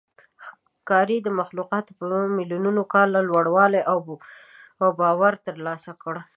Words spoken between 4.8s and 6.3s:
او باور ترلاسه کړ.